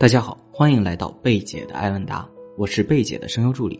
[0.00, 2.26] 大家好，欢迎来到贝姐的爱问答，
[2.56, 3.78] 我是贝姐的声优助理。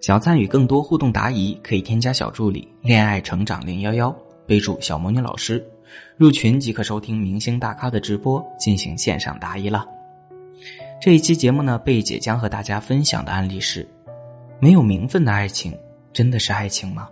[0.00, 4.16] 想要参与更多互动答疑，可以添加小助理“恋爱成长零幺幺”，
[4.46, 5.60] 备注“小魔女老师”，
[6.16, 9.84] 入群即可收听明星大咖的直播，进行线上答疑了。
[11.00, 13.84] 这一期节目呢，贝姐将和大家分享的案例是：
[14.60, 15.76] 没有名分的爱情
[16.12, 17.08] 真的是爱情吗？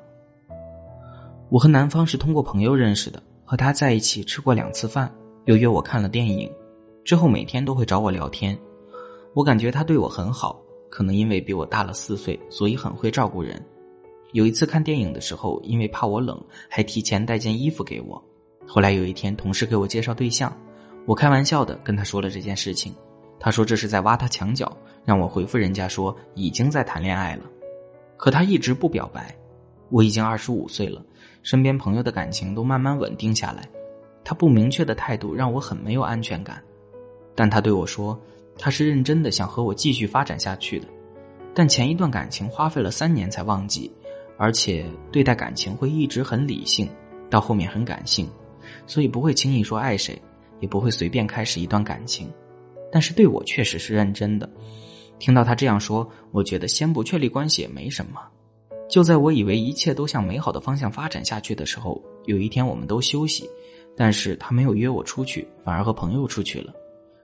[1.48, 5.12] 我和男方是通过朋友认识的，和他在一起吃过两次饭，
[5.46, 6.48] 又约我看了电影。
[7.10, 8.56] 之后每天都会找我聊天，
[9.34, 13.60] 我感觉他对我很好，可能因为比我大了四岁，所以很会照顾人。
[14.30, 18.24] 有一次看电影的时候，因为怕我冷，还提前带件衣服给我。
[18.64, 20.56] 后来有一天，同事给我介绍对象，
[21.04, 22.94] 我开玩笑的跟他说了这件事情，
[23.40, 24.70] 他说这是在挖他墙角，
[25.04, 27.42] 让我回复人家说已经在谈恋爱了。
[28.16, 29.36] 可他一直不表白。
[29.88, 31.04] 我已经二十五岁了，
[31.42, 33.68] 身边朋友的感情都慢慢稳定下来，
[34.22, 36.62] 他不明确的态度让我很没有安全感。
[37.40, 38.20] 但他对我说，
[38.58, 40.86] 他是认真的想和我继续发展下去的，
[41.54, 43.90] 但前一段感情花费了三年才忘记，
[44.36, 46.86] 而且对待感情会一直很理性，
[47.30, 48.28] 到后面很感性，
[48.86, 50.20] 所以不会轻易说爱谁，
[50.58, 52.30] 也不会随便开始一段感情。
[52.92, 54.46] 但是对我确实是认真的。
[55.18, 58.20] 听到他这样说，我觉得先不确立关系也没什么。
[58.86, 63.48] 就在我以为一切都向美好的方向发展下去的时候，有一天我们都休息，
[63.96, 66.74] 但是他没有约我出去，反而和朋友出去了。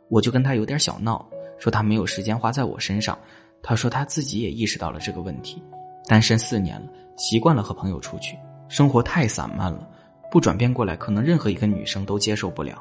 [0.09, 1.25] 我就跟他有点小闹，
[1.59, 3.19] 说他没有时间花在我身上。
[3.63, 5.61] 他说他自己也意识到了这个问题，
[6.07, 9.89] 单身四年了，习惯了和朋友出去，生活太散漫了，
[10.31, 12.81] 不转变过来，可能任何一个女生都接受不了。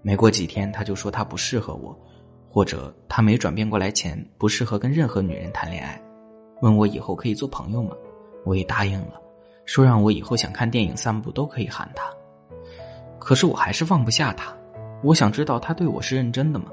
[0.00, 1.94] 没过几天，他就说他不适合我，
[2.48, 6.00] 或者他没转变过来前不适合跟任何女人谈恋爱，
[6.62, 7.90] 问我以后可以做朋友吗？
[8.46, 9.20] 我也答应了，
[9.66, 12.04] 说让我以后想看电影、散步都可以喊他。
[13.18, 14.56] 可是我还是放不下他。
[15.06, 16.66] 我想知道他对我是认真的吗？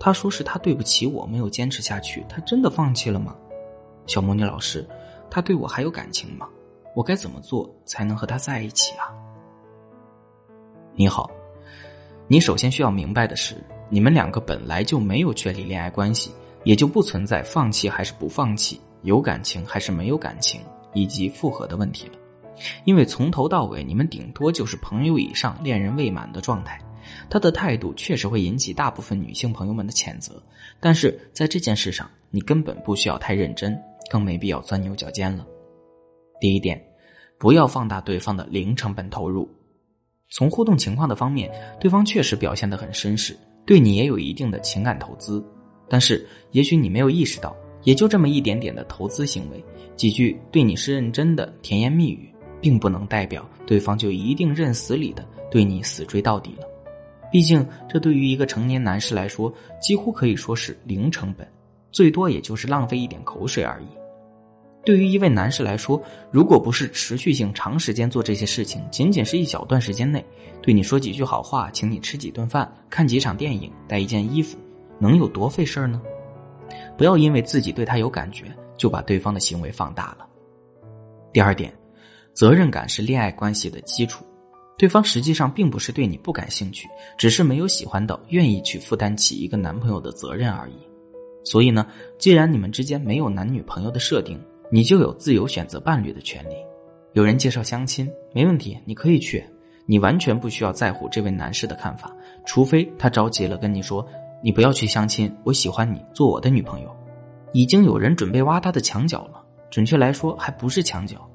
[0.00, 2.26] 他说是他对不起我，没有坚持下去。
[2.28, 3.36] 他真的放弃了吗？
[4.06, 4.84] 小魔女老师，
[5.30, 6.48] 他对我还有感情吗？
[6.96, 9.14] 我该怎么做才能和他在一起啊？
[10.96, 11.30] 你好，
[12.26, 13.54] 你首先需要明白的是，
[13.88, 16.32] 你们两个本来就没有确立恋爱关系，
[16.64, 20.60] 也就不存在放弃还是不放弃、有感情还是没有感情
[20.92, 22.14] 以及复合的问题了。
[22.84, 26.80] 因为从头到尾，你们顶多就是朋友以上、恋人未满的状态。
[27.28, 30.42] 他的态度确实会引起大部分女性朋友们的谴责，
[30.80, 33.76] 但是在这件事上，你根本不需要太认真，
[34.10, 35.46] 更没必要钻牛角尖了。
[36.40, 36.82] 第一点，
[37.38, 39.48] 不要放大对方的零成本投入。
[40.30, 41.50] 从互动情况的方面，
[41.80, 45.44] 对方确实表现得很绅士，对你也有一定的情感投资，
[45.88, 52.28] 但是也许你没有意识到，也就这么一点点的投资行为，几句对你是认真的甜言蜜语，
[52.60, 56.66] 并不能代表对方就一定认死理的对你死追到底了。
[57.30, 61.46] 毕竟，这对于一个成年男士来说，几乎可以说是零成本，
[61.90, 63.86] 最多也就是浪费一点口水而已。
[64.84, 66.00] 对于一位男士来说，
[66.30, 70.24] 如果不是持续性、长时间做这些事情，仅仅是一小段时间内
[70.62, 74.56] 对你说几句好话，请你吃几顿饭，看几场电影，带一件衣服，
[75.00, 76.00] 能有多费事儿呢？
[76.96, 78.44] 不要因为自己对他有感觉，
[78.76, 80.26] 就把对方的行为放大了。
[81.32, 81.72] 第二点，
[82.32, 84.24] 责任感是恋爱关系的基础。
[84.78, 90.74] 对方实际上并不是对你不感兴趣，只是没有喜欢到愿意去负担起一个男朋友的责任而已。
[91.44, 91.86] 所以呢，
[92.18, 94.38] 既然你们之间没有男女朋友的设定，
[94.70, 96.54] 你就有自由选择伴侣的权利。
[97.12, 99.42] 有人介绍相亲，没问题，你可以去，
[99.86, 104.06] 你完全不需要在乎这位男士的看法，除非他着急了跟你说
[104.42, 106.94] ：“你不要去相亲，我喜欢你，做我的女朋友。”
[107.54, 111.26] 已经有人准备挖他的墙角了，准确来说，还不是墙角。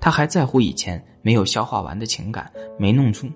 [0.00, 3.28] 他还在乎以前没有消化完的情感，没弄出，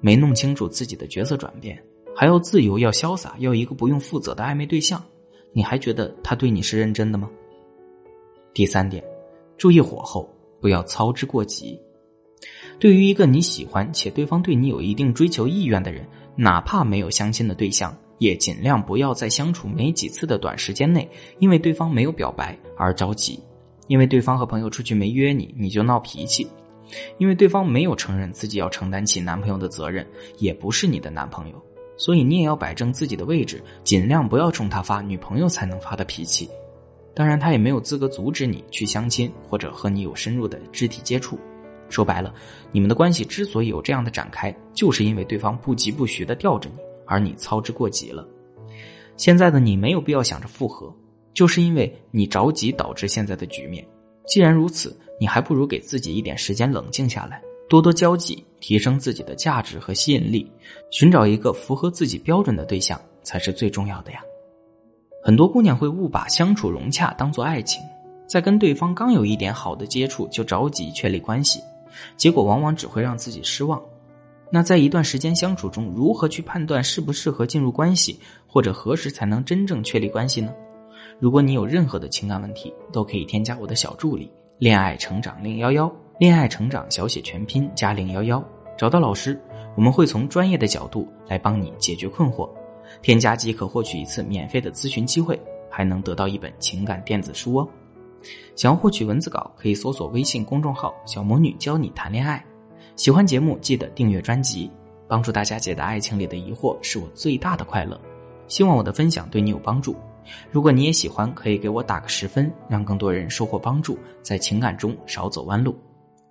[0.00, 1.80] 没弄清楚自己的角色转变，
[2.14, 5.02] 还要自由，要潇洒，要一个不用负责的暧昧对象。
[5.52, 7.28] 你还觉得他对你是认真的吗？
[8.52, 9.02] 第三点，
[9.56, 10.28] 注意火候，
[10.60, 11.80] 不要操之过急。
[12.78, 16.06] 对于一个你喜欢且对方对你有一定追求意愿的人，
[16.36, 21.08] 哪怕没有相亲的对象，也尽量不要在相处没几次的短时间内，
[21.40, 23.40] 因为对方没有表白而着急。
[23.88, 26.46] 因为对方和朋友出去没约你，你就闹脾气；
[27.18, 30.06] 因为对方没有承认自己要承担起男朋友的责任，
[30.38, 31.60] 也不是你的男朋友，
[31.96, 36.48] 所以你也要摆正自己的位置，尽量不要冲他发女朋友才能发的脾气。
[37.14, 41.36] 当然，他也没有资格阻止你去相亲或者和你有深入的肢体接触。
[41.88, 42.32] 说白了，
[42.70, 46.76] 你们的关系之所以有这样的展开，就是因为对方不疾不徐的吊着你，
[47.06, 48.28] 而你操之过急了。
[49.16, 50.94] 现在的你没有必要想着复合。
[51.38, 53.86] 就是因为你着急导致现在的局面。
[54.26, 60.50] 既然如此，你还不如给自己一点时间冷静下来，多多交际，提升自己的价值和吸引力，
[60.90, 64.18] 寻找一个符合自己标准的对象才是最重要的呀。
[65.22, 67.80] 很多姑娘会误把相处融洽当做爱情，
[68.26, 71.60] 在跟对方刚有一点好的接触就着急确立关系，
[72.16, 73.80] 结果往往只会让自己失望。
[74.50, 78.18] 那在一段时间相处中，如何去判断适不适合进入关系，
[78.48, 80.52] 或者何时才能真正确立关系呢？
[81.18, 88.42] 如果你有任何的情感问题，都可以添加我的小助理“恋爱成长零幺幺”，恋爱成长小写全拼加零幺幺，
[88.76, 89.40] 找到老师，
[89.76, 92.48] 我们会从专业的角度来帮你解决困惑。
[93.02, 95.38] 添加即可获取一次免费的咨询机会，
[95.70, 97.68] 还能得到一本情感电子书哦。
[98.56, 102.44] 想要获取文字稿，可以搜索微信公众号“小魔女教你谈恋爱”。
[102.96, 104.70] 喜欢节目记得订阅专辑，
[105.06, 108.00] 帮助大家解答爱情里的疑惑是我最大的快乐。
[108.48, 109.94] 希望我的分享对你有帮助。
[110.50, 115.76] 如果你也喜欢，可以给我打个十分，让更多人收获帮助，在情感中少走弯路。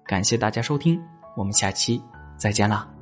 [0.05, 0.99] 感谢大家收听，
[1.35, 2.01] 我们下期
[2.37, 2.96] 再见啦。